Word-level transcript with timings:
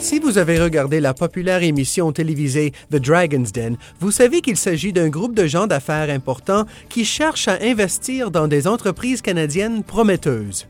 Si 0.00 0.18
vous 0.18 0.38
avez 0.38 0.60
regardé 0.60 1.00
la 1.00 1.14
populaire 1.14 1.62
émission 1.62 2.12
télévisée 2.12 2.72
The 2.90 2.96
Dragon's 2.96 3.52
Den, 3.52 3.76
vous 4.00 4.10
savez 4.10 4.40
qu'il 4.40 4.56
s'agit 4.56 4.92
d'un 4.92 5.08
groupe 5.08 5.34
de 5.34 5.46
gens 5.46 5.66
d'affaires 5.66 6.10
importants 6.10 6.66
qui 6.88 7.04
cherchent 7.04 7.48
à 7.48 7.58
investir 7.62 8.30
dans 8.30 8.48
des 8.48 8.66
entreprises 8.66 9.22
canadiennes 9.22 9.84
prometteuses. 9.84 10.66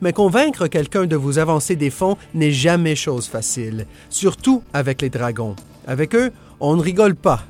Mais 0.00 0.12
convaincre 0.12 0.66
quelqu'un 0.66 1.06
de 1.06 1.16
vous 1.16 1.38
avancer 1.38 1.76
des 1.76 1.90
fonds 1.90 2.16
n'est 2.34 2.52
jamais 2.52 2.96
chose 2.96 3.26
facile, 3.26 3.86
surtout 4.10 4.62
avec 4.72 5.02
les 5.02 5.10
dragons. 5.10 5.56
Avec 5.86 6.14
eux, 6.14 6.30
on 6.60 6.76
ne 6.76 6.82
rigole 6.82 7.14
pas. 7.14 7.44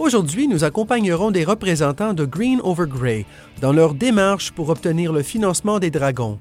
Aujourd'hui, 0.00 0.48
nous 0.48 0.64
accompagnerons 0.64 1.30
des 1.30 1.44
représentants 1.44 2.14
de 2.14 2.24
Green 2.24 2.58
Over 2.64 2.86
Grey 2.88 3.26
dans 3.60 3.70
leur 3.70 3.92
démarche 3.92 4.50
pour 4.50 4.70
obtenir 4.70 5.12
le 5.12 5.22
financement 5.22 5.78
des 5.78 5.90
dragons. 5.90 6.38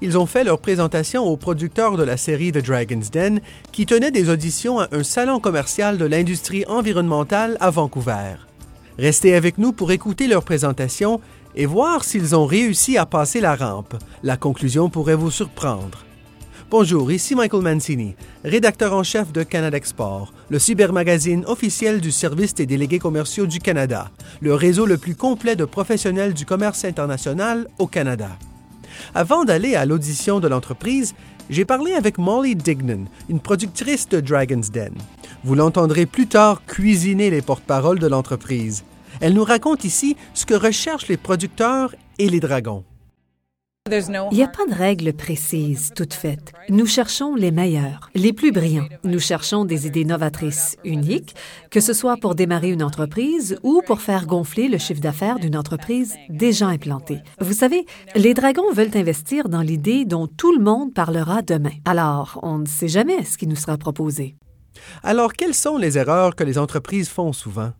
Ils 0.00 0.16
ont 0.16 0.24
fait 0.24 0.42
leur 0.42 0.58
présentation 0.58 1.22
aux 1.24 1.36
producteurs 1.36 1.98
de 1.98 2.02
la 2.02 2.16
série 2.16 2.50
The 2.50 2.64
Dragon's 2.64 3.10
Den 3.10 3.42
qui 3.72 3.84
tenait 3.84 4.10
des 4.10 4.30
auditions 4.30 4.80
à 4.80 4.88
un 4.90 5.02
salon 5.02 5.38
commercial 5.38 5.98
de 5.98 6.06
l'industrie 6.06 6.64
environnementale 6.66 7.58
à 7.60 7.68
Vancouver. 7.68 8.36
Restez 8.98 9.34
avec 9.34 9.58
nous 9.58 9.74
pour 9.74 9.92
écouter 9.92 10.26
leur 10.26 10.42
présentation 10.42 11.20
et 11.54 11.66
voir 11.66 12.04
s'ils 12.04 12.34
ont 12.34 12.46
réussi 12.46 12.96
à 12.96 13.04
passer 13.04 13.42
la 13.42 13.54
rampe. 13.54 13.96
La 14.22 14.38
conclusion 14.38 14.88
pourrait 14.88 15.14
vous 15.14 15.30
surprendre. 15.30 16.06
Bonjour, 16.70 17.12
ici 17.12 17.34
Michael 17.34 17.62
Mancini, 17.62 18.16
rédacteur 18.42 18.94
en 18.94 19.02
chef 19.02 19.32
de 19.32 19.42
Canada 19.42 19.76
Export, 19.76 20.32
le 20.48 20.58
cybermagazine 20.58 21.44
officiel 21.46 22.00
du 22.00 22.10
Service 22.10 22.54
des 22.54 22.64
délégués 22.64 22.98
commerciaux 22.98 23.46
du 23.46 23.58
Canada, 23.58 24.10
le 24.40 24.54
réseau 24.54 24.86
le 24.86 24.96
plus 24.96 25.14
complet 25.14 25.56
de 25.56 25.66
professionnels 25.66 26.32
du 26.32 26.46
commerce 26.46 26.84
international 26.84 27.68
au 27.78 27.86
Canada. 27.86 28.30
Avant 29.14 29.44
d'aller 29.44 29.74
à 29.74 29.84
l'audition 29.84 30.40
de 30.40 30.48
l'entreprise, 30.48 31.14
j'ai 31.50 31.66
parlé 31.66 31.92
avec 31.92 32.16
Molly 32.16 32.56
Dignan, 32.56 33.04
une 33.28 33.40
productrice 33.40 34.08
de 34.08 34.20
Dragon's 34.20 34.70
Den. 34.70 34.94
Vous 35.44 35.54
l'entendrez 35.54 36.06
plus 36.06 36.26
tard 36.26 36.64
cuisiner 36.66 37.28
les 37.28 37.42
porte-paroles 37.42 37.98
de 37.98 38.08
l'entreprise. 38.08 38.84
Elle 39.20 39.34
nous 39.34 39.44
raconte 39.44 39.84
ici 39.84 40.16
ce 40.32 40.46
que 40.46 40.54
recherchent 40.54 41.08
les 41.08 41.18
producteurs 41.18 41.94
et 42.18 42.30
les 42.30 42.40
dragons. 42.40 42.84
Il 43.90 44.36
n'y 44.36 44.42
a 44.42 44.48
pas 44.48 44.64
de 44.66 44.72
règles 44.74 45.12
précises 45.12 45.90
toutes 45.94 46.14
faites. 46.14 46.54
Nous 46.70 46.86
cherchons 46.86 47.34
les 47.34 47.50
meilleurs, 47.50 48.08
les 48.14 48.32
plus 48.32 48.50
brillants. 48.50 48.88
Nous 49.04 49.20
cherchons 49.20 49.66
des 49.66 49.86
idées 49.86 50.06
novatrices, 50.06 50.78
uniques, 50.84 51.34
que 51.70 51.80
ce 51.80 51.92
soit 51.92 52.16
pour 52.16 52.34
démarrer 52.34 52.70
une 52.70 52.82
entreprise 52.82 53.58
ou 53.62 53.82
pour 53.86 54.00
faire 54.00 54.24
gonfler 54.24 54.68
le 54.68 54.78
chiffre 54.78 55.02
d'affaires 55.02 55.38
d'une 55.38 55.54
entreprise 55.54 56.14
déjà 56.30 56.68
implantée. 56.68 57.20
Vous 57.40 57.52
savez, 57.52 57.84
les 58.14 58.32
dragons 58.32 58.72
veulent 58.72 58.96
investir 58.96 59.50
dans 59.50 59.60
l'idée 59.60 60.06
dont 60.06 60.28
tout 60.28 60.56
le 60.56 60.64
monde 60.64 60.94
parlera 60.94 61.42
demain. 61.42 61.74
Alors, 61.84 62.40
on 62.42 62.60
ne 62.60 62.66
sait 62.66 62.88
jamais 62.88 63.22
ce 63.24 63.36
qui 63.36 63.46
nous 63.46 63.54
sera 63.54 63.76
proposé. 63.76 64.34
Alors, 65.02 65.34
quelles 65.34 65.52
sont 65.52 65.76
les 65.76 65.98
erreurs 65.98 66.36
que 66.36 66.44
les 66.44 66.56
entreprises 66.56 67.10
font 67.10 67.34
souvent? 67.34 67.72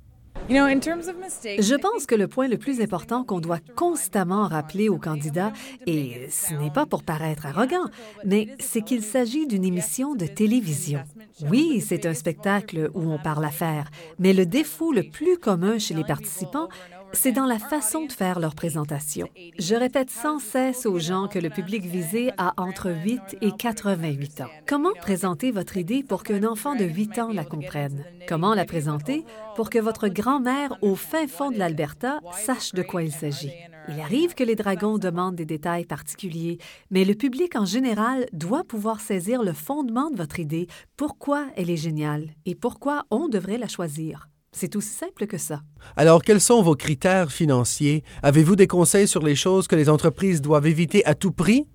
Je 0.49 1.75
pense 1.77 2.05
que 2.07 2.15
le 2.15 2.29
point 2.29 2.49
le 2.49 2.59
plus 2.59 2.83
important 2.83 3.25
qu'on 3.25 3.41
doit 3.41 3.61
constamment 3.77 4.47
rappeler 4.47 4.91
aux 4.91 4.99
candidats, 4.99 5.53
et 5.87 6.27
ce 6.31 6.53
n'est 6.55 6.71
pas 6.71 6.85
pour 6.85 7.03
paraître 7.03 7.47
arrogant, 7.47 7.87
mais 8.25 8.49
c'est 8.59 8.83
qu'il 8.83 9.03
s'agit 9.03 9.47
d'une 9.47 9.65
émission 9.65 10.15
de 10.15 10.27
télévision. 10.27 11.03
Oui, 11.49 11.81
c'est 11.81 12.05
un 12.05 12.15
spectacle 12.15 12.91
où 12.95 13.11
on 13.11 13.19
parle 13.19 13.45
affaires, 13.45 13.91
mais 14.19 14.35
le 14.35 14.45
défaut 14.45 14.93
le 14.93 15.05
plus 15.05 15.39
commun 15.39 15.79
chez 15.79 15.95
les 15.95 16.05
participants, 16.05 16.69
c'est 17.15 17.33
dans 17.33 17.47
la 17.47 17.59
façon 17.59 18.07
de 18.07 18.13
faire 18.13 18.41
leur 18.41 18.55
présentation. 18.55 19.29
Je 19.59 19.75
répète 19.75 20.11
sans 20.11 20.39
cesse 20.39 20.87
aux 20.87 20.99
gens 20.99 21.29
que 21.29 21.39
le 21.39 21.51
public 21.51 21.85
visé 21.85 22.31
a 22.39 22.53
entre 22.57 22.91
8 22.91 23.39
et 23.41 23.53
88 23.53 24.43
ans. 24.43 24.51
Comment 24.67 24.93
présenter 24.93 25.51
votre 25.51 25.77
idée 25.77 26.03
pour 26.03 26.23
qu'un 26.23 26.45
enfant 26.45 26.75
de 26.75 26.85
8 26.85 27.19
ans 27.19 27.33
la 27.33 27.45
comprenne? 27.45 28.05
Comment 28.29 28.55
la 28.55 28.65
présenter 28.65 29.25
pour 29.57 29.71
que 29.71 29.79
votre 29.79 30.09
grand-mère 30.09 30.77
au 30.83 30.95
fin 30.95 31.27
fond 31.27 31.51
de 31.51 31.59
l'Alberta 31.59 32.21
sache 32.33 32.73
de 32.73 32.83
quoi 32.83 33.03
il 33.03 33.13
s'agit? 33.13 33.53
Il 33.89 34.01
arrive 34.01 34.35
que 34.35 34.45
les 34.45 34.57
dragons 34.57 34.99
demandent 34.99 35.37
des 35.37 35.45
détails 35.45 35.85
particuliers, 35.85 36.59
mais 36.91 37.05
le 37.05 37.15
public 37.15 37.55
en 37.55 37.67
général 37.67 38.27
doit 38.33 38.65
pouvoir 38.65 39.01
saisir 39.01 39.43
le 39.43 39.53
fondement 39.53 40.11
de 40.11 40.17
votre 40.17 40.41
idée, 40.41 40.69
pourquoi 40.97 41.47
elle 41.57 41.71
est 41.71 41.77
géniale 41.77 42.31
et 42.47 42.55
pourquoi 42.55 43.05
on 43.11 43.29
devrait 43.29 43.59
la 43.59 43.69
choisir? 43.69 44.29
C'est 44.57 44.77
aussi 44.77 44.91
simple 44.91 45.27
que 45.27 45.37
ça. 45.37 45.63
Alors, 45.97 46.23
quels 46.23 46.41
sont 46.41 46.63
vos 46.63 46.77
critères 46.77 47.33
financiers? 47.33 48.05
Avez-vous 48.23 48.55
des 48.55 48.69
conseils 48.69 49.09
sur 49.09 49.21
les 49.21 49.35
choses 49.35 49.67
que 49.67 49.75
les 49.75 49.89
entreprises 49.89 50.41
doivent 50.41 50.69
éviter 50.69 51.05
à 51.05 51.17
tout 51.17 51.33
prix? 51.33 51.67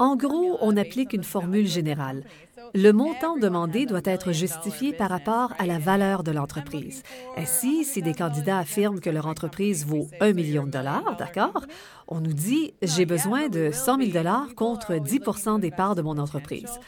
En 0.00 0.16
gros, 0.16 0.58
on 0.60 0.76
applique 0.76 1.12
une 1.12 1.22
formule 1.22 1.68
générale. 1.68 2.24
Le 2.72 2.92
montant 2.92 3.36
demandé 3.36 3.84
doit 3.86 4.00
être 4.04 4.32
justifié 4.32 4.92
par 4.92 5.10
rapport 5.10 5.52
à 5.58 5.66
la 5.66 5.78
valeur 5.78 6.22
de 6.22 6.30
l'entreprise. 6.30 7.02
Ainsi, 7.36 7.84
si 7.84 8.00
des 8.00 8.14
candidats 8.14 8.58
affirment 8.58 9.00
que 9.00 9.10
leur 9.10 9.26
entreprise 9.26 9.84
vaut 9.84 10.08
un 10.20 10.32
million 10.32 10.64
de 10.64 10.70
dollars, 10.70 11.16
d'accord, 11.18 11.64
on 12.08 12.20
nous 12.20 12.32
dit 12.32 12.74
j'ai 12.82 13.06
besoin 13.06 13.48
de 13.48 13.70
100 13.72 13.98
000 13.98 14.10
dollars 14.10 14.54
contre 14.54 14.94
10% 14.94 15.60
des 15.60 15.70
parts 15.70 15.94
de 15.94 16.02
mon 16.02 16.18
entreprise. 16.18 16.80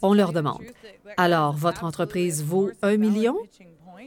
On 0.00 0.14
leur 0.14 0.32
demande 0.32 0.62
alors 1.16 1.52
votre 1.52 1.84
entreprise 1.84 2.42
vaut 2.42 2.70
un 2.82 2.96
million? 2.96 3.36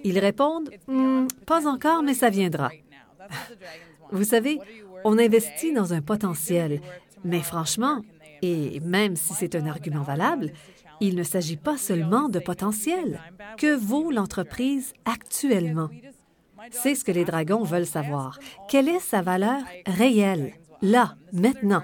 Ils 0.04 0.20
répondent 0.20 0.70
hmm, 0.88 1.28
Pas 1.46 1.68
encore, 1.68 2.04
mais 2.04 2.14
ça 2.14 2.30
viendra. 2.30 2.72
Vous 4.12 4.24
savez, 4.24 4.60
on 5.04 5.18
investit 5.18 5.74
dans 5.74 5.94
un 5.94 6.02
potentiel, 6.02 6.82
mais 7.24 7.42
franchement, 7.42 8.02
et 8.42 8.80
même 8.82 9.16
si 9.16 9.34
c'est 9.34 9.56
un 9.56 9.66
argument 9.66 10.04
valable, 10.04 10.52
il 11.02 11.16
ne 11.16 11.24
s'agit 11.24 11.58
pas 11.58 11.78
seulement 11.78 12.30
de 12.30 12.40
potentiel. 12.40 13.22
Que 13.58 13.76
vaut 13.76 14.12
l'entreprise 14.12 14.94
actuellement? 15.06 15.90
C'est 16.72 16.96
ce 16.96 17.06
que 17.06 17.12
les 17.12 17.26
dragons 17.26 17.64
veulent 17.64 17.86
savoir. 17.86 18.40
Quelle 18.70 18.90
est 18.90 19.00
sa 19.00 19.22
valeur 19.22 19.62
réelle, 19.86 20.54
là, 20.82 21.16
maintenant? 21.34 21.84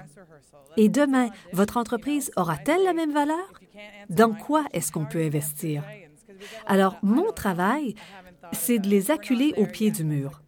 Et 0.76 0.88
demain, 0.88 1.28
votre 1.52 1.76
entreprise 1.76 2.30
aura-t-elle 2.36 2.82
la 2.82 2.94
même 2.94 3.12
valeur? 3.12 3.52
Dans 4.08 4.32
quoi 4.32 4.64
est-ce 4.72 4.90
qu'on 4.90 5.04
peut 5.04 5.22
investir? 5.22 5.84
Alors, 6.66 6.96
mon 7.02 7.30
travail, 7.32 7.94
c'est 8.52 8.78
de 8.78 8.88
les 8.88 9.10
acculer 9.10 9.54
au 9.56 9.66
pied 9.66 9.90
du 9.90 10.04
mur. 10.04 10.42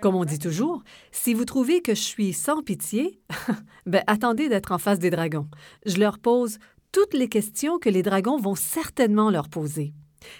Comme 0.00 0.16
on 0.16 0.24
dit 0.24 0.40
toujours, 0.40 0.82
si 1.12 1.32
vous 1.32 1.44
trouvez 1.44 1.80
que 1.80 1.94
je 1.94 2.00
suis 2.00 2.32
sans 2.32 2.62
pitié, 2.62 3.20
ben 3.86 4.02
attendez 4.08 4.48
d'être 4.48 4.72
en 4.72 4.78
face 4.78 4.98
des 4.98 5.10
dragons. 5.10 5.48
Je 5.86 5.98
leur 5.98 6.18
pose 6.18 6.58
toutes 6.92 7.14
les 7.14 7.28
questions 7.28 7.78
que 7.78 7.88
les 7.88 8.02
dragons 8.02 8.38
vont 8.38 8.54
certainement 8.54 9.30
leur 9.30 9.48
poser. 9.48 9.94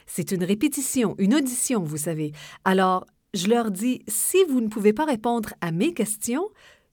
C'est 0.07 0.31
une 0.31 0.45
répétition, 0.45 1.15
une 1.19 1.35
audition, 1.35 1.83
vous 1.83 1.97
savez. 1.97 2.33
Alors, 2.65 3.07
je 3.35 3.49
leur 3.49 3.71
dis, 3.71 4.03
si 4.07 4.39
vous 4.49 4.61
ne 4.61 4.69
pouvez 4.69 4.93
pas 4.93 5.07
répondre 5.07 5.55
à 5.61 5.73
mes 5.73 5.95
questions, 5.95 6.49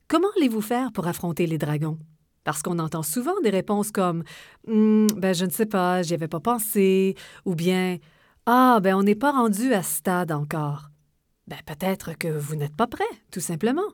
comment 0.07 0.29
allez-vous 0.37 0.61
faire 0.61 0.91
pour 0.91 1.07
affronter 1.07 1.45
les 1.45 1.57
dragons? 1.57 1.99
Parce 2.45 2.63
qu'on 2.63 2.79
entend 2.79 3.03
souvent 3.03 3.39
des 3.43 3.49
réponses 3.49 3.91
comme 3.91 4.23
hum, 4.67 5.07
ben 5.17 5.35
je 5.35 5.45
ne 5.45 5.51
sais 5.51 5.65
pas, 5.65 6.01
j'y 6.01 6.13
avais 6.13 6.29
pas 6.29 6.39
pensé, 6.39 7.15
ou 7.45 7.53
bien 7.53 7.97
Ah, 8.45 8.79
ben 8.81 8.95
on 8.95 9.03
n'est 9.03 9.15
pas 9.15 9.33
rendu 9.33 9.73
à 9.73 9.83
ce 9.83 9.97
stade 9.97 10.31
encore. 10.31 10.89
Ben 11.47 11.59
peut-être 11.65 12.17
que 12.17 12.27
vous 12.27 12.55
n'êtes 12.55 12.75
pas 12.75 12.87
prêt, 12.87 13.03
tout 13.31 13.41
simplement. 13.41 13.93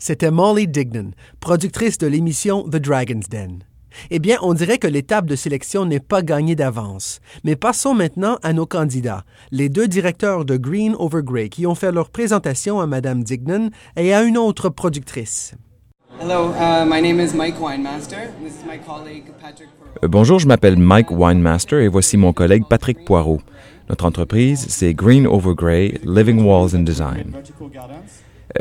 C'était 0.00 0.32
Molly 0.32 0.66
Dignan, 0.66 1.12
productrice 1.38 1.98
de 1.98 2.08
l'émission 2.08 2.68
The 2.68 2.76
Dragon's 2.76 3.28
Den. 3.28 3.67
Eh 4.10 4.18
bien, 4.18 4.38
on 4.42 4.54
dirait 4.54 4.78
que 4.78 4.86
l'étape 4.86 5.26
de 5.26 5.36
sélection 5.36 5.84
n'est 5.84 6.00
pas 6.00 6.22
gagnée 6.22 6.56
d'avance. 6.56 7.20
Mais 7.44 7.56
passons 7.56 7.94
maintenant 7.94 8.38
à 8.42 8.52
nos 8.52 8.66
candidats, 8.66 9.24
les 9.50 9.68
deux 9.68 9.88
directeurs 9.88 10.44
de 10.44 10.56
Green 10.56 10.94
Over 10.98 11.22
Grey 11.22 11.48
qui 11.48 11.66
ont 11.66 11.74
fait 11.74 11.92
leur 11.92 12.10
présentation 12.10 12.80
à 12.80 12.86
Madame 12.86 13.22
Dignan 13.22 13.70
et 13.96 14.14
à 14.14 14.22
une 14.22 14.38
autre 14.38 14.68
productrice. 14.68 15.54
Bonjour, 20.02 20.38
je 20.38 20.46
m'appelle 20.46 20.76
Mike 20.76 21.10
Winemaster 21.10 21.80
et 21.80 21.88
voici 21.88 22.16
mon 22.16 22.32
collègue 22.32 22.64
Patrick 22.68 23.04
Poirot. 23.04 23.40
Notre 23.88 24.04
entreprise, 24.04 24.66
c'est 24.68 24.92
Green 24.94 25.26
Over 25.26 25.54
Grey, 25.54 26.00
Living 26.04 26.42
Walls 26.44 26.74
and 26.74 26.80
Design. 26.82 27.32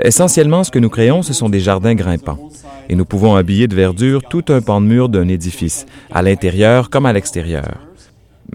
Essentiellement, 0.04 0.64
ce 0.64 0.72
que 0.72 0.80
nous 0.80 0.90
créons, 0.90 1.22
ce 1.22 1.34
sont 1.34 1.50
des 1.50 1.60
jardins 1.60 1.96
grimpants. 1.96 2.50
Et 2.90 2.96
nous 2.96 3.06
pouvons 3.06 3.36
habiller 3.36 3.68
de 3.68 3.76
verdure 3.76 4.22
tout 4.24 4.46
un 4.50 4.62
pan 4.62 4.82
de 4.82 4.86
mur 4.86 5.10
d'un 5.10 5.28
édifice, 5.28 5.86
à 6.12 6.22
l'intérieur 6.22 6.90
comme 6.90 7.06
à 7.06 7.14
l'extérieur. 7.14 7.88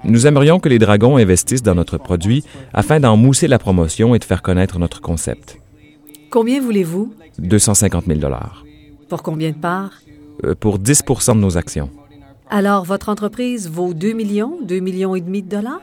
Nous 0.05 0.26
aimerions 0.26 0.58
que 0.58 0.69
les 0.69 0.79
dragons 0.79 1.17
investissent 1.17 1.62
dans 1.62 1.75
notre 1.75 1.99
produit 1.99 2.44
afin 2.73 3.00
d'en 3.00 3.17
mousser 3.17 3.46
la 3.49 3.58
promotion 3.58 4.14
et 4.14 4.19
de 4.19 4.25
faire 4.25 4.43
connaître 4.43 4.79
notre 4.79 5.00
concept. 5.00 5.58
Combien 6.31 6.61
voulez-vous? 6.61 7.12
250 7.38 8.06
000 8.06 8.19
dollars. 8.19 8.64
Pour 9.08 9.23
combien 9.23 9.50
de 9.50 9.56
parts? 9.56 9.93
Euh, 10.44 10.55
pour 10.58 10.79
10 10.79 11.02
de 11.29 11.34
nos 11.34 11.58
actions. 11.58 11.90
Alors, 12.49 12.84
votre 12.84 13.08
entreprise 13.08 13.69
vaut 13.70 13.94
2 13.94 14.12
millions, 14.12 14.58
2 14.62 14.81
millions 14.81 15.14
et 15.14 15.20
demi 15.20 15.43
de 15.43 15.49
dollars? 15.49 15.81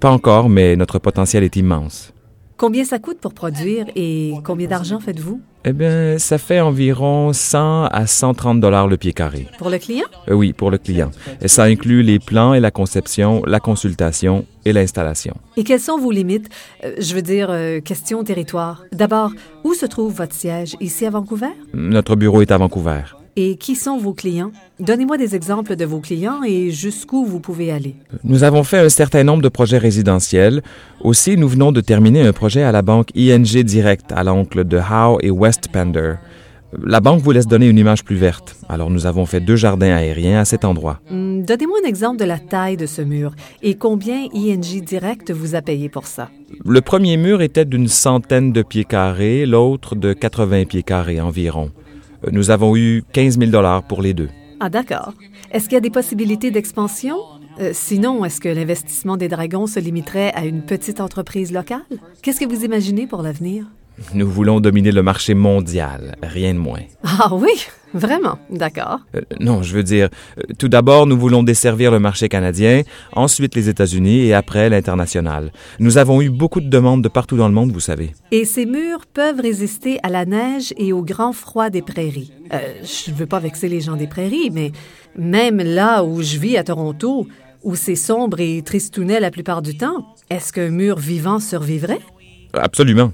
Pas 0.00 0.10
encore, 0.10 0.48
mais 0.48 0.76
notre 0.76 0.98
potentiel 0.98 1.42
est 1.42 1.56
immense. 1.56 2.12
Combien 2.56 2.84
ça 2.86 2.98
coûte 2.98 3.18
pour 3.18 3.34
produire 3.34 3.84
et 3.96 4.32
combien 4.42 4.66
d'argent 4.66 4.98
faites-vous? 4.98 5.42
Eh 5.66 5.74
bien, 5.74 6.16
ça 6.18 6.38
fait 6.38 6.60
environ 6.60 7.34
100 7.34 7.84
à 7.84 8.06
130 8.06 8.60
dollars 8.60 8.88
le 8.88 8.96
pied 8.96 9.12
carré. 9.12 9.46
Pour 9.58 9.68
le 9.68 9.78
client? 9.78 10.06
Euh, 10.28 10.32
oui, 10.32 10.54
pour 10.54 10.70
le 10.70 10.78
client. 10.78 11.10
Et 11.42 11.48
ça 11.48 11.64
inclut 11.64 12.02
les 12.02 12.18
plans 12.18 12.54
et 12.54 12.60
la 12.60 12.70
conception, 12.70 13.42
la 13.46 13.60
consultation 13.60 14.46
et 14.64 14.72
l'installation. 14.72 15.34
Et 15.58 15.64
quelles 15.64 15.80
sont 15.80 15.98
vos 15.98 16.10
limites? 16.10 16.48
Euh, 16.82 16.94
je 16.98 17.14
veux 17.14 17.22
dire, 17.22 17.48
euh, 17.50 17.80
question 17.80 18.24
territoire. 18.24 18.84
D'abord, 18.92 19.32
où 19.64 19.74
se 19.74 19.84
trouve 19.84 20.14
votre 20.14 20.34
siège? 20.34 20.76
Ici 20.80 21.04
à 21.04 21.10
Vancouver? 21.10 21.50
Notre 21.74 22.16
bureau 22.16 22.40
est 22.40 22.52
à 22.52 22.56
Vancouver. 22.56 23.02
Et 23.38 23.56
qui 23.56 23.74
sont 23.74 23.98
vos 23.98 24.14
clients? 24.14 24.50
Donnez-moi 24.80 25.18
des 25.18 25.36
exemples 25.36 25.76
de 25.76 25.84
vos 25.84 26.00
clients 26.00 26.42
et 26.42 26.70
jusqu'où 26.70 27.26
vous 27.26 27.38
pouvez 27.38 27.70
aller. 27.70 27.94
Nous 28.24 28.44
avons 28.44 28.64
fait 28.64 28.78
un 28.78 28.88
certain 28.88 29.24
nombre 29.24 29.42
de 29.42 29.50
projets 29.50 29.76
résidentiels. 29.76 30.62
Aussi, 31.02 31.36
nous 31.36 31.46
venons 31.46 31.70
de 31.70 31.82
terminer 31.82 32.26
un 32.26 32.32
projet 32.32 32.62
à 32.62 32.72
la 32.72 32.80
banque 32.80 33.10
ING 33.14 33.42
Direct 33.42 34.10
à 34.12 34.24
l'oncle 34.24 34.64
de 34.64 34.78
Howe 34.78 35.18
et 35.20 35.30
West 35.30 35.68
Pender. 35.70 36.14
La 36.82 37.00
banque 37.00 37.20
vous 37.20 37.30
laisse 37.30 37.46
donner 37.46 37.68
une 37.68 37.78
image 37.78 38.04
plus 38.04 38.16
verte. 38.16 38.56
Alors 38.70 38.88
nous 38.88 39.04
avons 39.04 39.26
fait 39.26 39.40
deux 39.40 39.56
jardins 39.56 39.94
aériens 39.94 40.40
à 40.40 40.44
cet 40.46 40.64
endroit. 40.64 41.00
Hmm, 41.10 41.42
donnez-moi 41.42 41.78
un 41.84 41.88
exemple 41.88 42.18
de 42.18 42.24
la 42.24 42.38
taille 42.38 42.78
de 42.78 42.86
ce 42.86 43.02
mur 43.02 43.34
et 43.62 43.74
combien 43.74 44.28
ING 44.32 44.82
Direct 44.82 45.30
vous 45.30 45.54
a 45.54 45.60
payé 45.60 45.90
pour 45.90 46.06
ça. 46.06 46.30
Le 46.64 46.80
premier 46.80 47.18
mur 47.18 47.42
était 47.42 47.66
d'une 47.66 47.88
centaine 47.88 48.52
de 48.52 48.62
pieds 48.62 48.84
carrés, 48.84 49.44
l'autre 49.44 49.94
de 49.94 50.14
80 50.14 50.64
pieds 50.64 50.82
carrés 50.82 51.20
environ. 51.20 51.70
Nous 52.30 52.50
avons 52.50 52.76
eu 52.76 53.04
15 53.12 53.38
000 53.38 53.50
dollars 53.50 53.82
pour 53.82 54.02
les 54.02 54.14
deux. 54.14 54.28
Ah, 54.60 54.68
d'accord. 54.68 55.12
Est-ce 55.52 55.64
qu'il 55.64 55.74
y 55.74 55.78
a 55.78 55.80
des 55.80 55.90
possibilités 55.90 56.50
d'expansion? 56.50 57.16
Euh, 57.60 57.70
sinon, 57.72 58.24
est-ce 58.24 58.40
que 58.40 58.48
l'investissement 58.48 59.16
des 59.16 59.28
Dragons 59.28 59.66
se 59.66 59.80
limiterait 59.80 60.32
à 60.34 60.44
une 60.44 60.62
petite 60.62 61.00
entreprise 61.00 61.52
locale? 61.52 61.84
Qu'est-ce 62.22 62.40
que 62.40 62.46
vous 62.46 62.64
imaginez 62.64 63.06
pour 63.06 63.22
l'avenir? 63.22 63.66
Nous 64.12 64.28
voulons 64.28 64.60
dominer 64.60 64.92
le 64.92 65.02
marché 65.02 65.34
mondial, 65.34 66.16
rien 66.22 66.52
de 66.52 66.58
moins. 66.58 66.82
Ah 67.02 67.30
oui, 67.32 67.66
vraiment, 67.94 68.38
d'accord. 68.50 69.00
Euh, 69.14 69.22
non, 69.40 69.62
je 69.62 69.74
veux 69.74 69.82
dire, 69.82 70.10
euh, 70.38 70.42
tout 70.58 70.68
d'abord, 70.68 71.06
nous 71.06 71.18
voulons 71.18 71.42
desservir 71.42 71.90
le 71.90 71.98
marché 71.98 72.28
canadien, 72.28 72.82
ensuite 73.12 73.54
les 73.54 73.70
États-Unis 73.70 74.26
et 74.26 74.34
après 74.34 74.68
l'international. 74.68 75.50
Nous 75.78 75.96
avons 75.96 76.20
eu 76.20 76.28
beaucoup 76.28 76.60
de 76.60 76.68
demandes 76.68 77.02
de 77.02 77.08
partout 77.08 77.36
dans 77.36 77.48
le 77.48 77.54
monde, 77.54 77.72
vous 77.72 77.80
savez. 77.80 78.12
Et 78.32 78.44
ces 78.44 78.66
murs 78.66 79.06
peuvent 79.06 79.40
résister 79.40 79.98
à 80.02 80.10
la 80.10 80.26
neige 80.26 80.74
et 80.76 80.92
au 80.92 81.02
grand 81.02 81.32
froid 81.32 81.70
des 81.70 81.82
prairies. 81.82 82.32
Euh, 82.52 82.58
je 82.82 83.10
ne 83.10 83.16
veux 83.16 83.26
pas 83.26 83.38
vexer 83.38 83.68
les 83.68 83.80
gens 83.80 83.96
des 83.96 84.06
prairies, 84.06 84.50
mais 84.52 84.72
même 85.16 85.58
là 85.58 86.04
où 86.04 86.22
je 86.22 86.36
vis 86.38 86.58
à 86.58 86.64
Toronto, 86.64 87.26
où 87.62 87.74
c'est 87.74 87.96
sombre 87.96 88.40
et 88.40 88.62
tristounet 88.62 89.20
la 89.20 89.30
plupart 89.30 89.62
du 89.62 89.76
temps, 89.76 90.14
est-ce 90.28 90.52
qu'un 90.52 90.70
mur 90.70 90.98
vivant 90.98 91.40
survivrait? 91.40 92.00
Absolument. 92.56 93.12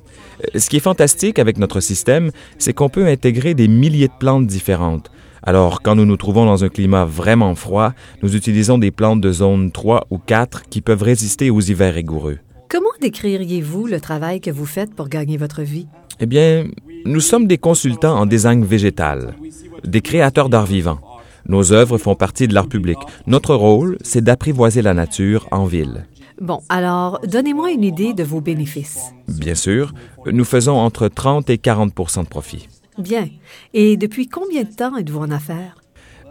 Ce 0.57 0.69
qui 0.69 0.77
est 0.77 0.81
fantastique 0.81 1.39
avec 1.39 1.59
notre 1.59 1.81
système, 1.81 2.31
c'est 2.59 2.73
qu'on 2.73 2.89
peut 2.89 3.07
intégrer 3.07 3.55
des 3.55 3.69
milliers 3.69 4.09
de 4.09 4.13
plantes 4.19 4.47
différentes. 4.47 5.11
Alors, 5.45 5.83
quand 5.83 5.97
nous 5.97 6.05
nous 6.05 6.17
trouvons 6.17 6.47
dans 6.47 6.63
un 6.63 6.69
climat 6.69 7.05
vraiment 7.05 7.55
froid, 7.55 7.93
nous 8.23 8.37
utilisons 8.37 8.79
des 8.79 8.93
plantes 8.93 9.21
de 9.21 9.33
zone 9.33 9.73
3 9.73 10.07
ou 10.11 10.19
4 10.19 10.69
qui 10.69 10.81
peuvent 10.81 11.03
résister 11.03 11.51
aux 11.51 11.61
hivers 11.61 11.95
rigoureux. 11.95 12.39
Comment 12.69 12.89
décririez-vous 13.01 13.87
le 13.87 14.01
travail 14.01 14.41
que 14.41 14.51
vous 14.51 14.67
faites 14.67 14.95
pour 14.95 15.09
gagner 15.09 15.37
votre 15.37 15.63
vie? 15.63 15.89
Eh 16.21 16.27
bien, 16.27 16.67
nous 17.05 17.21
sommes 17.21 17.47
des 17.47 17.59
consultants 17.59 18.17
en 18.17 18.27
design 18.27 18.65
végétal, 18.65 19.35
des 19.85 20.01
créateurs 20.01 20.49
d'art 20.49 20.67
vivant. 20.67 21.01
Nos 21.49 21.73
œuvres 21.73 21.99
font 21.99 22.15
partie 22.15 22.47
de 22.47 22.55
l'art 22.55 22.69
public. 22.69 22.99
Notre 23.27 23.57
rôle, 23.57 23.99
c'est 24.03 24.23
d'apprivoiser 24.23 24.81
la 24.81 24.95
nature 24.95 25.49
en 25.51 25.65
ville. 25.65 26.07
Bon, 26.43 26.61
alors, 26.69 27.21
donnez-moi 27.25 27.71
une 27.71 27.85
idée 27.85 28.15
de 28.15 28.25
vos 28.25 28.41
bénéfices. 28.41 29.13
Bien 29.29 29.55
sûr, 29.55 29.95
nous 30.27 30.45
faisons 30.45 30.77
entre 30.77 31.07
30 31.07 31.49
et 31.51 31.57
40% 31.57 32.25
de 32.25 32.29
profit. 32.29 32.69
Bien. 32.99 33.29
Et 33.75 33.97
depuis 33.97 34.27
combien 34.27 34.65
de 34.65 34.75
temps 34.75 34.97
êtes-vous 34.97 35.21
en 35.21 35.31
affaires? 35.31 35.77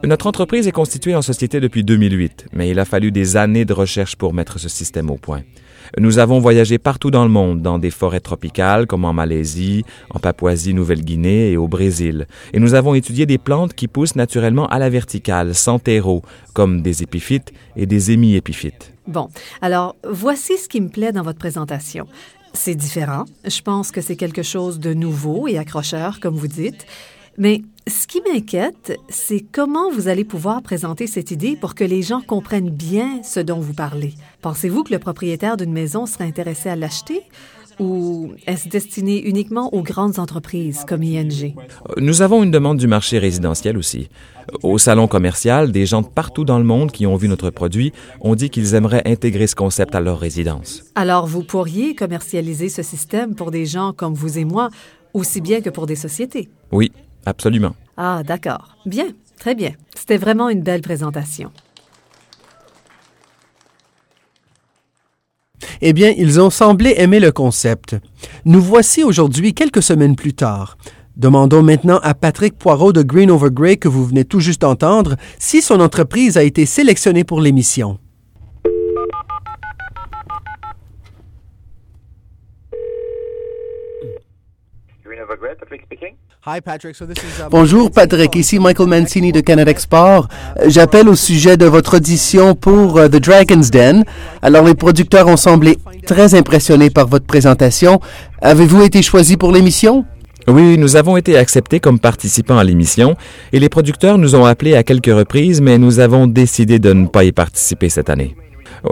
Notre 0.04 0.28
entreprise 0.28 0.68
est 0.68 0.74
constituée 0.74 1.16
en 1.16 1.22
société 1.22 1.62
depuis 1.62 1.86
2008, 1.86 2.48
mais 2.52 2.70
il 2.70 2.80
a 2.80 2.84
fallu 2.84 3.14
des 3.14 3.38
années 3.38 3.64
de 3.64 3.72
recherche 3.72 4.18
pour 4.18 4.34
mettre 4.34 4.60
ce 4.60 4.68
système 4.68 5.10
au 5.10 5.16
point. 5.16 5.44
Nous 5.98 6.20
avons 6.20 6.40
voyagé 6.40 6.78
partout 6.78 7.10
dans 7.10 7.24
le 7.24 7.30
monde, 7.30 7.62
dans 7.62 7.80
des 7.80 7.90
forêts 7.90 8.20
tropicales 8.20 8.88
comme 8.88 9.06
en 9.06 9.14
Malaisie, 9.14 9.86
en 10.10 10.20
Papouasie-Nouvelle-Guinée 10.20 11.52
et 11.52 11.58
au 11.58 11.70
Brésil. 11.70 12.28
Et 12.52 12.60
nous 12.60 12.74
avons 12.74 12.96
étudié 12.96 13.26
des 13.26 13.38
plantes 13.38 13.74
qui 13.76 13.88
poussent 13.88 14.18
naturellement 14.18 14.68
à 14.68 14.78
la 14.78 14.90
verticale, 14.90 15.56
sans 15.56 15.80
terreau, 15.80 16.22
comme 16.54 16.82
des 16.82 17.02
épiphytes 17.02 17.54
et 17.78 17.86
des 17.86 18.12
hémiépiphytes. 18.12 18.91
Bon, 19.08 19.30
alors 19.62 19.96
voici 20.10 20.58
ce 20.58 20.70
qui 20.70 20.82
me 20.82 20.90
plaît 20.90 21.12
dans 21.12 21.24
votre 21.24 21.40
présentation. 21.40 22.08
C'est 22.54 22.76
différent. 22.76 23.26
Je 23.46 23.62
pense 23.62 23.92
que 23.92 24.02
c'est 24.02 24.16
quelque 24.16 24.44
chose 24.44 24.80
de 24.80 24.94
nouveau 24.94 25.48
et 25.48 25.58
accrocheur, 25.58 26.20
comme 26.20 26.36
vous 26.36 26.48
dites. 26.48 26.86
Mais 27.38 27.62
ce 27.88 28.08
qui 28.08 28.22
m'inquiète, 28.22 29.00
c'est 29.10 29.40
comment 29.40 29.90
vous 29.90 30.08
allez 30.08 30.26
pouvoir 30.26 30.62
présenter 30.62 31.08
cette 31.08 31.32
idée 31.32 31.56
pour 31.56 31.76
que 31.76 31.84
les 31.84 32.02
gens 32.02 32.22
comprennent 32.22 32.70
bien 32.70 33.24
ce 33.24 33.40
dont 33.40 33.60
vous 33.60 33.74
parlez. 33.74 34.14
Pensez-vous 34.42 34.84
que 34.84 34.94
le 34.94 35.00
propriétaire 35.00 35.58
d'une 35.58 35.72
maison 35.72 36.06
serait 36.06 36.26
intéressé 36.26 36.70
à 36.70 36.76
l'acheter? 36.76 37.24
Ou 37.82 38.32
est-ce 38.48 38.70
destiné 38.70 39.22
uniquement 39.22 39.74
aux 39.74 39.82
grandes 39.82 40.20
entreprises 40.20 40.86
comme 40.88 41.04
ING? 41.04 41.54
Nous 41.98 42.22
avons 42.22 42.44
une 42.44 42.52
demande 42.52 42.78
du 42.78 42.88
marché 42.88 43.18
résidentiel 43.18 43.78
aussi. 43.78 44.08
Au 44.64 44.78
salon 44.78 45.08
commercial, 45.08 45.72
des 45.72 45.86
gens 45.86 46.02
de 46.02 46.08
partout 46.08 46.46
dans 46.46 46.58
le 46.58 46.64
monde 46.64 46.92
qui 46.92 47.06
ont 47.06 47.18
vu 47.18 47.28
notre 47.28 47.50
produit 47.50 47.92
ont 48.22 48.36
dit 48.36 48.50
qu'ils 48.50 48.76
aimeraient 48.76 49.04
intégrer 49.06 49.48
ce 49.48 49.56
concept 49.56 49.96
à 49.96 50.00
leur 50.00 50.20
résidence. 50.20 50.84
Alors, 50.96 51.28
vous 51.28 51.44
pourriez 51.44 51.96
commercialiser 51.96 52.70
ce 52.70 52.84
système 52.84 53.36
pour 53.36 53.52
des 53.52 53.66
gens 53.66 53.92
comme 53.92 54.14
vous 54.14 54.38
et 54.38 54.46
moi, 54.46 54.70
aussi 55.14 55.42
bien 55.42 55.60
que 55.62 55.70
pour 55.70 55.88
des 55.88 55.96
sociétés? 55.96 56.50
Oui, 56.72 56.92
Absolument. 57.26 57.76
Ah, 57.98 58.24
d'accord. 58.24 58.78
Bien, 58.86 59.08
très 59.40 59.56
bien. 59.56 59.72
C'était 59.96 60.18
vraiment 60.18 60.50
une 60.50 60.62
belle 60.62 60.82
présentation. 60.82 61.52
Eh 65.82 65.94
bien, 65.94 66.14
ils 66.18 66.40
ont 66.40 66.50
semblé 66.50 66.94
aimer 66.98 67.20
le 67.20 67.32
concept. 67.32 67.96
Nous 68.46 68.62
voici 68.62 69.04
aujourd'hui 69.04 69.54
quelques 69.54 69.82
semaines 69.82 70.16
plus 70.16 70.34
tard. 70.34 70.78
Demandons 71.18 71.64
maintenant 71.64 72.00
à 72.04 72.14
Patrick 72.14 72.58
Poirot 72.58 72.94
de 72.94 73.02
Green 73.02 73.32
Over 73.32 73.50
Grey 73.52 73.78
que 73.78 73.88
vous 73.88 74.06
venez 74.06 74.26
tout 74.26 74.40
juste 74.40 74.62
d'entendre 74.62 75.18
si 75.40 75.62
son 75.62 75.80
entreprise 75.80 76.38
a 76.38 76.44
été 76.44 76.66
sélectionnée 76.66 77.24
pour 77.24 77.42
l'émission. 77.42 77.98
Bonjour 87.52 87.92
Patrick, 87.92 88.36
ici 88.36 88.60
Michael 88.60 88.88
Mancini 88.88 89.32
de 89.32 89.42
Canada 89.42 89.70
Export. 89.70 90.28
J'appelle 90.66 91.08
au 91.08 91.16
sujet 91.16 91.56
de 91.56 91.66
votre 91.66 91.98
audition 91.98 92.56
pour 92.56 92.98
euh, 92.98 93.08
The 93.08 93.18
Dragon's 93.18 93.70
Den. 93.70 94.04
Alors 94.42 94.66
les 94.66 94.74
producteurs 94.74 95.28
ont 95.28 95.38
semblé 95.38 95.78
très 96.06 96.34
impressionnés 96.34 96.90
par 96.90 97.08
votre 97.08 97.26
présentation. 97.26 98.00
Avez-vous 98.42 98.84
été 98.84 99.02
choisi 99.02 99.38
pour 99.38 99.52
l'émission? 99.52 100.06
Oui, 100.48 100.78
nous 100.78 100.96
avons 100.96 101.18
été 101.18 101.38
acceptés 101.38 101.80
comme 101.80 102.00
participants 102.00 102.58
à 102.58 102.64
l'émission 102.64 103.16
et 103.54 103.60
les 103.60 103.70
producteurs 103.70 104.18
nous 104.18 104.36
ont 104.36 104.46
appelés 104.46 104.76
à 104.76 104.84
quelques 104.84 105.14
reprises, 105.14 105.62
mais 105.62 105.78
nous 105.78 106.00
avons 106.00 106.26
décidé 106.26 106.80
de 106.80 106.92
ne 106.94 107.06
pas 107.06 107.24
y 107.24 107.32
participer 107.32 107.90
cette 107.90 108.10
année 108.10 108.36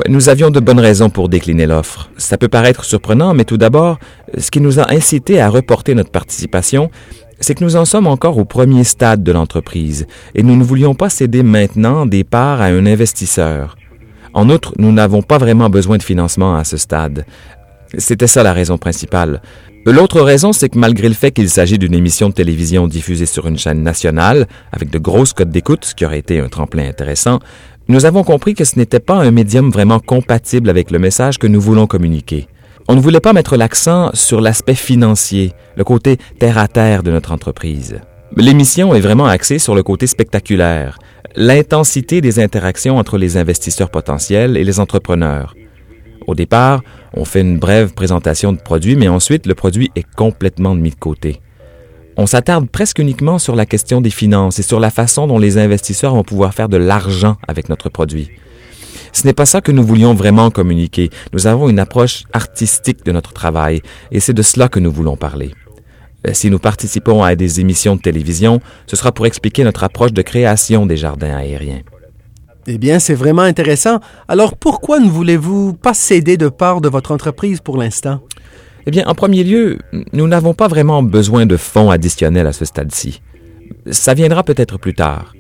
nous 0.08 0.30
avions 0.30 0.50
de 0.50 0.60
bonnes 0.60 0.80
raisons 0.80 1.10
pour 1.10 1.30
décliner 1.30 1.66
l'offre. 1.66 2.10
Ça 2.18 2.38
peut 2.38 2.48
paraître 2.48 2.86
surprenant, 2.86 3.34
mais 3.34 3.46
tout 3.46 3.58
d'abord, 3.58 4.00
ce 4.38 4.52
qui 4.52 4.62
nous 4.62 4.80
a 4.80 4.92
incité 4.92 5.42
à 5.42 5.50
reporter 5.50 5.96
notre 5.96 6.12
participation, 6.12 6.92
c'est 7.40 7.56
que 7.56 7.64
nous 7.64 7.76
en 7.76 7.86
sommes 7.86 8.08
encore 8.08 8.38
au 8.38 8.46
premier 8.46 8.84
stade 8.84 9.24
de 9.24 9.32
l'entreprise 9.32 10.08
et 10.36 10.44
nous 10.44 10.56
ne 10.56 10.64
voulions 10.64 10.96
pas 10.96 11.10
céder 11.10 11.44
maintenant 11.44 12.06
des 12.06 12.24
parts 12.24 12.62
à 12.62 12.66
un 12.66 12.86
investisseur. 12.86 13.76
En 14.34 14.50
outre, 14.50 14.74
nous 14.78 14.92
n'avons 14.92 15.22
pas 15.22 15.38
vraiment 15.38 15.70
besoin 15.70 15.98
de 15.98 16.04
financement 16.04 16.56
à 16.56 16.64
ce 16.64 16.78
stade. 16.78 17.26
C'était 17.98 18.28
ça 18.28 18.44
la 18.44 18.54
raison 18.54 18.78
principale. 18.78 19.42
L'autre 19.86 20.22
raison, 20.22 20.54
c'est 20.54 20.70
que 20.70 20.78
malgré 20.78 21.08
le 21.08 21.16
fait 21.16 21.32
qu'il 21.32 21.50
s'agit 21.50 21.80
d'une 21.80 21.96
émission 21.96 22.30
de 22.30 22.34
télévision 22.34 22.88
diffusée 22.88 23.26
sur 23.26 23.48
une 23.48 23.58
chaîne 23.58 23.82
nationale, 23.82 24.48
avec 24.72 24.90
de 24.92 25.00
grosses 25.00 25.34
codes 25.34 25.50
d'écoute, 25.50 25.86
ce 25.86 25.96
qui 25.96 26.06
aurait 26.06 26.20
été 26.20 26.40
un 26.40 26.50
tremplin 26.50 26.88
intéressant, 26.88 27.40
nous 27.88 28.06
avons 28.06 28.24
compris 28.24 28.54
que 28.54 28.66
ce 28.66 28.78
n'était 28.78 29.00
pas 29.00 29.16
un 29.16 29.32
médium 29.32 29.72
vraiment 29.72 30.00
compatible 30.00 30.70
avec 30.70 30.92
le 30.92 31.00
message 31.00 31.40
que 31.40 31.48
nous 31.48 31.60
voulons 31.60 31.88
communiquer. 31.88 32.48
On 32.88 32.96
ne 32.96 33.02
voulait 33.02 33.20
pas 33.20 33.34
mettre 33.34 33.56
l'accent 33.56 34.12
sur 34.14 34.42
l'aspect 34.42 34.76
financier, 34.76 35.54
le 35.76 35.84
côté 35.84 36.18
terre-à-terre 36.40 37.02
de 37.02 37.12
notre 37.12 37.32
entreprise. 37.32 38.00
L'émission 38.36 38.94
est 38.94 39.00
vraiment 39.00 39.26
axée 39.26 39.58
sur 39.58 39.74
le 39.74 39.82
côté 39.82 40.06
spectaculaire, 40.06 41.00
l'intensité 41.36 42.22
des 42.22 42.40
interactions 42.40 42.98
entre 42.98 43.18
les 43.18 43.38
investisseurs 43.38 43.90
potentiels 43.90 44.56
et 44.56 44.64
les 44.64 44.80
entrepreneurs. 44.80 45.56
Au 46.30 46.36
départ, 46.36 46.82
on 47.14 47.26
fait 47.26 47.42
une 47.42 47.58
brève 47.58 47.94
présentation 47.94 48.54
de 48.54 48.60
produit, 48.60 48.96
mais 48.96 49.08
ensuite 49.08 49.48
le 49.48 49.56
produit 49.56 49.92
est 49.96 50.06
complètement 50.16 50.76
mis 50.76 50.92
de 50.92 50.96
côté 50.96 51.42
on 52.20 52.26
s'attarde 52.26 52.70
presque 52.70 53.00
uniquement 53.00 53.40
sur 53.40 53.56
la 53.56 53.66
question 53.66 54.02
des 54.02 54.10
finances 54.10 54.60
et 54.60 54.62
sur 54.62 54.82
la 54.82 54.92
façon 54.92 55.26
dont 55.26 55.40
les 55.40 55.58
investisseurs 55.58 56.14
vont 56.16 56.26
pouvoir 56.26 56.54
faire 56.54 56.68
de 56.68 56.76
l'argent 56.76 57.38
avec 57.48 57.70
notre 57.70 57.88
produit. 57.88 58.30
Ce 59.14 59.26
n'est 59.26 59.34
pas 59.34 59.46
ça 59.46 59.62
que 59.62 59.72
nous 59.72 59.86
voulions 59.86 60.14
vraiment 60.14 60.52
communiquer. 60.52 61.12
Nous 61.32 61.48
avons 61.48 61.70
une 61.70 61.80
approche 61.80 62.26
artistique 62.34 63.06
de 63.06 63.14
notre 63.14 63.32
travail 63.32 63.82
et 64.12 64.20
c'est 64.20 64.34
de 64.34 64.42
cela 64.42 64.68
que 64.68 64.82
nous 64.82 64.92
voulons 64.92 65.16
parler. 65.16 65.52
Euh, 66.28 66.32
si 66.34 66.50
nous 66.50 66.60
participons 66.60 67.24
à 67.24 67.36
des 67.38 67.62
émissions 67.62 67.96
de 67.96 68.02
télévision, 68.02 68.60
ce 68.86 68.98
sera 68.98 69.14
pour 69.14 69.26
expliquer 69.26 69.64
notre 69.64 69.86
approche 69.86 70.12
de 70.12 70.22
création 70.22 70.86
des 70.86 70.98
jardins 70.98 71.38
aériens. 71.38 71.84
Eh 72.72 72.78
bien, 72.78 73.00
c'est 73.00 73.16
vraiment 73.16 73.42
intéressant. 73.42 74.00
Alors, 74.28 74.56
pourquoi 74.56 75.00
ne 75.00 75.10
voulez-vous 75.10 75.74
pas 75.74 75.96
céder 75.96 76.38
de 76.38 76.50
part 76.50 76.82
de 76.82 76.88
votre 76.88 77.12
entreprise 77.12 77.62
pour 77.62 77.78
l'instant? 77.78 78.22
Eh 78.86 78.92
bien, 78.92 79.08
en 79.08 79.16
premier 79.16 79.44
lieu, 79.44 79.80
nous 80.14 80.28
n'avons 80.28 80.54
pas 80.54 80.68
vraiment 80.68 81.02
besoin 81.02 81.48
de 81.48 81.58
fonds 81.58 81.90
additionnels 81.90 82.46
à 82.46 82.54
ce 82.54 82.66
stade-ci. 82.66 83.24
Ça 83.90 84.14
viendra 84.14 84.44
peut-être 84.44 84.78
plus 84.78 84.94
tard. 84.94 85.34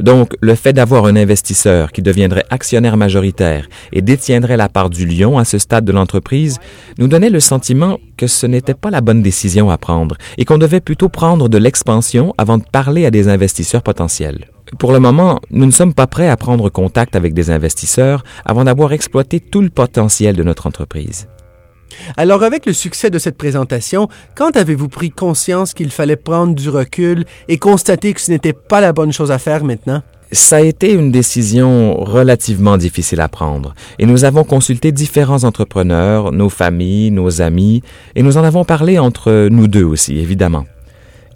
Donc, 0.00 0.36
le 0.40 0.54
fait 0.54 0.72
d'avoir 0.72 1.06
un 1.06 1.16
investisseur 1.16 1.90
qui 1.90 2.02
deviendrait 2.02 2.44
actionnaire 2.50 2.96
majoritaire 2.96 3.66
et 3.92 4.00
détiendrait 4.00 4.56
la 4.56 4.68
part 4.68 4.90
du 4.90 5.06
lion 5.06 5.38
à 5.38 5.44
ce 5.44 5.58
stade 5.58 5.84
de 5.84 5.90
l'entreprise 5.90 6.58
nous 6.98 7.08
donnait 7.08 7.30
le 7.30 7.40
sentiment 7.40 7.98
que 8.16 8.28
ce 8.28 8.46
n'était 8.46 8.74
pas 8.74 8.90
la 8.90 9.00
bonne 9.00 9.22
décision 9.22 9.70
à 9.70 9.76
prendre 9.76 10.16
et 10.38 10.44
qu'on 10.44 10.58
devait 10.58 10.78
plutôt 10.78 11.08
prendre 11.08 11.48
de 11.48 11.58
l'expansion 11.58 12.32
avant 12.38 12.58
de 12.58 12.64
parler 12.70 13.06
à 13.06 13.10
des 13.10 13.26
investisseurs 13.26 13.82
potentiels. 13.82 14.46
Pour 14.78 14.92
le 14.92 15.00
moment, 15.00 15.40
nous 15.50 15.66
ne 15.66 15.70
sommes 15.70 15.94
pas 15.94 16.06
prêts 16.06 16.28
à 16.28 16.36
prendre 16.36 16.68
contact 16.70 17.16
avec 17.16 17.34
des 17.34 17.50
investisseurs 17.50 18.22
avant 18.44 18.64
d'avoir 18.64 18.92
exploité 18.92 19.40
tout 19.40 19.60
le 19.60 19.70
potentiel 19.70 20.36
de 20.36 20.42
notre 20.42 20.66
entreprise. 20.66 21.28
Alors, 22.16 22.44
avec 22.44 22.66
le 22.66 22.72
succès 22.72 23.10
de 23.10 23.18
cette 23.18 23.36
présentation, 23.36 24.08
quand 24.36 24.56
avez-vous 24.56 24.88
pris 24.88 25.10
conscience 25.10 25.74
qu'il 25.74 25.90
fallait 25.90 26.16
prendre 26.16 26.54
du 26.54 26.68
recul 26.68 27.24
et 27.48 27.58
constater 27.58 28.14
que 28.14 28.20
ce 28.20 28.30
n'était 28.30 28.52
pas 28.52 28.80
la 28.80 28.92
bonne 28.92 29.12
chose 29.12 29.32
à 29.32 29.38
faire 29.38 29.64
maintenant? 29.64 30.02
Ça 30.32 30.56
a 30.56 30.60
été 30.60 30.92
une 30.92 31.10
décision 31.10 31.96
relativement 31.96 32.76
difficile 32.76 33.20
à 33.20 33.26
prendre 33.26 33.74
et 33.98 34.06
nous 34.06 34.24
avons 34.24 34.44
consulté 34.44 34.92
différents 34.92 35.42
entrepreneurs, 35.42 36.30
nos 36.30 36.48
familles, 36.48 37.10
nos 37.10 37.42
amis 37.42 37.82
et 38.14 38.22
nous 38.22 38.36
en 38.36 38.44
avons 38.44 38.64
parlé 38.64 39.00
entre 39.00 39.48
nous 39.50 39.66
deux 39.66 39.82
aussi, 39.82 40.20
évidemment. 40.20 40.66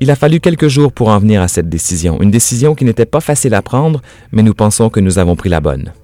Il 0.04 0.10
a 0.10 0.16
fallu 0.16 0.38
quelques 0.38 0.68
jours 0.68 0.92
pour 0.92 1.08
en 1.08 1.18
venir 1.18 1.40
à 1.40 1.48
cette 1.48 1.70
décision, 1.70 2.20
une 2.20 2.30
décision 2.30 2.74
qui 2.74 2.84
n'était 2.84 3.06
pas 3.06 3.22
facile 3.22 3.54
à 3.54 3.62
prendre, 3.62 4.02
mais 4.32 4.42
nous 4.42 4.52
pensons 4.52 4.90
que 4.90 5.00
nous 5.00 5.18
avons 5.18 5.34
pris 5.34 5.48
la 5.48 5.62
bonne. 5.62 5.94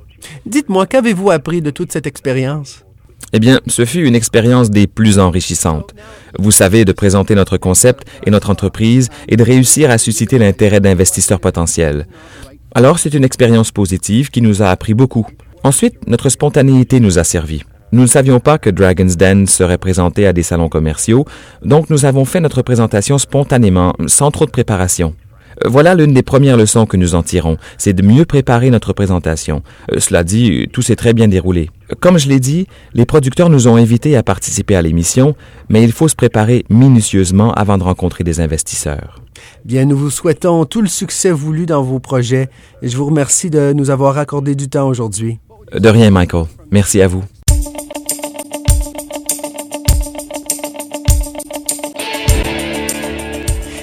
Dites-moi, 0.47 0.87
qu'avez-vous 0.87 1.30
appris 1.30 1.61
de 1.61 1.71
toute 1.71 1.92
cette 1.92 2.07
expérience? 2.07 2.83
Eh 3.35 3.38
bien, 3.40 3.61
ce 3.66 3.85
fut 3.85 4.07
une 4.07 4.14
expérience 4.14 4.71
des 4.71 4.87
plus 4.87 5.19
enrichissantes. 5.19 5.95
Vous 6.38 6.50
savez, 6.50 6.87
de 6.87 6.92
présenter 6.92 7.35
notre 7.35 7.59
concept 7.59 8.09
et 8.25 8.30
notre 8.30 8.49
entreprise 8.49 9.11
et 9.28 9.37
de 9.37 9.45
réussir 9.45 9.90
à 9.90 9.99
susciter 9.99 10.38
l'intérêt 10.38 10.80
d'investisseurs 10.80 11.38
potentiels. 11.38 12.07
Alors, 12.75 12.99
c'est 13.00 13.12
une 13.12 13.25
expérience 13.25 13.71
positive 13.71 14.30
qui 14.30 14.40
nous 14.40 14.62
a 14.62 14.71
appris 14.71 14.95
beaucoup. 14.95 15.26
Ensuite, 15.62 16.09
notre 16.09 16.30
spontanéité 16.30 17.00
nous 17.00 17.19
a 17.19 17.25
servi. 17.25 17.64
Nous 17.93 18.03
ne 18.03 18.07
savions 18.07 18.39
pas 18.39 18.59
que 18.59 18.71
Dragon's 18.71 19.17
Den 19.17 19.47
serait 19.47 19.79
présenté 19.79 20.27
à 20.27 20.33
des 20.33 20.45
salons 20.45 20.69
commerciaux, 20.69 21.25
donc 21.65 21.91
nous 21.91 22.05
avons 22.05 22.25
fait 22.25 22.41
notre 22.41 22.63
présentation 22.63 23.19
spontanément, 23.19 23.93
sans 24.07 24.31
trop 24.31 24.47
de 24.47 24.51
préparation. 24.51 25.15
Voilà 25.67 25.95
l'une 25.95 26.15
des 26.15 26.23
premières 26.23 26.57
leçons 26.57 26.87
que 26.87 26.97
nous 26.97 27.15
en 27.15 27.23
tirons, 27.23 27.57
c'est 27.77 27.93
de 27.93 28.03
mieux 28.03 28.25
préparer 28.25 28.71
notre 28.71 28.93
présentation. 28.93 29.63
Euh, 29.93 29.99
cela 29.99 30.25
dit, 30.25 30.69
tout 30.73 30.83
s'est 30.83 30.97
très 30.97 31.13
bien 31.13 31.29
déroulé. 31.29 31.69
Comme 31.99 32.19
je 32.19 32.29
l'ai 32.29 32.41
dit, 32.41 32.67
les 32.95 33.05
producteurs 33.05 33.51
nous 33.51 33.69
ont 33.69 33.77
invités 33.77 34.17
à 34.17 34.23
participer 34.23 34.77
à 34.77 34.83
l'émission, 34.83 35.35
mais 35.69 35.83
il 35.83 35.93
faut 35.93 36.09
se 36.09 36.17
préparer 36.17 36.65
minutieusement 36.71 37.53
avant 37.53 37.77
de 37.77 37.83
rencontrer 37.83 38.25
des 38.25 38.41
investisseurs. 38.41 39.21
Bien, 39.65 39.85
nous 39.85 39.97
vous 39.97 40.11
souhaitons 40.11 40.65
tout 40.65 40.81
le 40.81 40.89
succès 40.89 41.31
voulu 41.31 41.67
dans 41.67 41.83
vos 41.83 41.99
projets 41.99 42.49
et 42.83 42.89
je 42.89 42.97
vous 42.97 43.07
remercie 43.07 43.51
de 43.51 43.73
nous 43.73 43.91
avoir 43.91 44.17
accordé 44.17 44.55
du 44.55 44.69
temps 44.69 44.89
aujourd'hui. 44.89 45.41
De 45.77 45.89
rien, 45.89 46.11
Michael. 46.11 46.45
Merci 46.71 47.03
à 47.03 47.09
vous. 47.09 47.25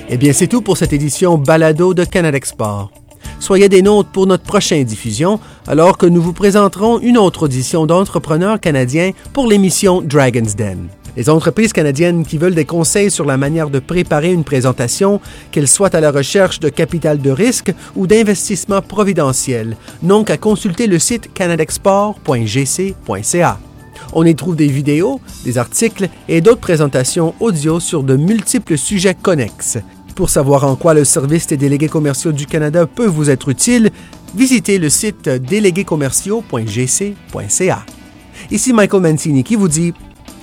Eh 0.09 0.15
bien, 0.15 0.31
c'est 0.31 0.47
tout 0.47 0.61
pour 0.61 0.77
cette 0.77 0.93
édition 0.93 1.37
balado 1.37 1.93
de 1.93 2.05
Canada 2.05 2.37
Export. 2.37 2.93
Soyez 3.39 3.67
des 3.67 3.81
nôtres 3.81 4.09
pour 4.09 4.25
notre 4.25 4.45
prochaine 4.45 4.85
diffusion, 4.85 5.37
alors 5.67 5.97
que 5.97 6.05
nous 6.05 6.21
vous 6.21 6.31
présenterons 6.31 6.99
une 6.99 7.17
autre 7.17 7.43
audition 7.43 7.85
d'entrepreneurs 7.85 8.61
canadiens 8.61 9.11
pour 9.33 9.47
l'émission 9.47 10.01
Dragon's 10.01 10.55
Den. 10.55 10.87
Les 11.17 11.29
entreprises 11.29 11.73
canadiennes 11.73 12.25
qui 12.25 12.37
veulent 12.37 12.55
des 12.55 12.63
conseils 12.63 13.11
sur 13.11 13.25
la 13.25 13.35
manière 13.35 13.69
de 13.69 13.79
préparer 13.79 14.31
une 14.31 14.45
présentation, 14.45 15.19
qu'elles 15.51 15.67
soient 15.67 15.93
à 15.95 15.99
la 15.99 16.11
recherche 16.11 16.61
de 16.61 16.69
capital 16.69 17.19
de 17.19 17.31
risque 17.31 17.73
ou 17.95 18.07
d'investissement 18.07 18.81
providentiel, 18.81 19.75
n'ont 20.03 20.23
qu'à 20.23 20.37
consulter 20.37 20.87
le 20.87 20.99
site 20.99 21.33
canadexport.gc.ca. 21.33 23.59
On 24.13 24.23
y 24.25 24.35
trouve 24.35 24.55
des 24.55 24.67
vidéos, 24.67 25.19
des 25.43 25.57
articles 25.57 26.07
et 26.29 26.39
d'autres 26.39 26.61
présentations 26.61 27.33
audio 27.39 27.79
sur 27.79 28.03
de 28.03 28.15
multiples 28.15 28.77
sujets 28.77 29.15
connexes. 29.15 29.79
Pour 30.17 30.29
savoir 30.31 30.63
en 30.63 30.75
quoi 30.75 30.95
le 30.95 31.05
service 31.05 31.45
des 31.45 31.57
délégués 31.57 31.89
commerciaux 31.89 32.31
du 32.31 32.47
Canada 32.47 32.87
peut 32.87 33.05
vous 33.05 33.29
être 33.29 33.49
utile, 33.49 33.91
visitez 34.33 34.79
le 34.79 34.89
site 34.89 35.29
déléguéscommerciaux.gc.ca. 35.29 37.85
Ici 38.49 38.73
Michael 38.73 39.01
Mancini 39.03 39.43
qui 39.43 39.55
vous 39.55 39.67
dit 39.67 39.93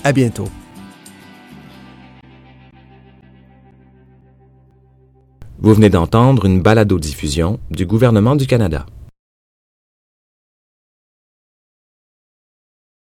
à 0.04 0.12
bientôt. 0.12 0.46
Vous 5.58 5.74
venez 5.74 5.90
d'entendre 5.90 6.44
une 6.44 6.62
balado-diffusion 6.62 7.58
du 7.72 7.84
gouvernement 7.84 8.36
du 8.36 8.46
Canada. 8.46 8.86